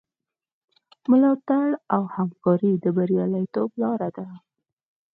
ملاتړ 1.09 1.67
او 1.95 2.01
همکاري 2.15 2.73
د 2.83 2.85
بریالیتوب 2.97 3.69
لاره 3.81 4.09
ده. 4.17 4.27